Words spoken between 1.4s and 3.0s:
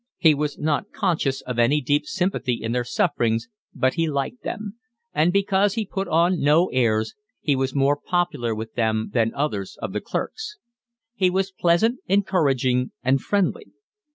of any deep sympathy in their